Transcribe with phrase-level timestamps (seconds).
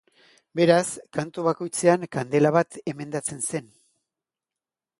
[0.59, 0.85] Beraz,
[1.17, 3.69] kantu bakoitzean kandela bat emendatzen zen.